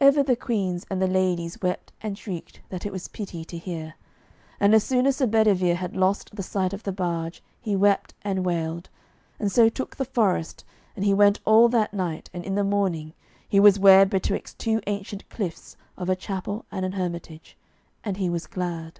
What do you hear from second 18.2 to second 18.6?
was